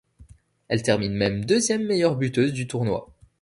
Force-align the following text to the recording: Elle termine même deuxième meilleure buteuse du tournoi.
Elle 0.67 0.81
termine 0.81 1.13
même 1.13 1.45
deuxième 1.45 1.85
meilleure 1.85 2.15
buteuse 2.15 2.53
du 2.53 2.65
tournoi. 2.67 3.13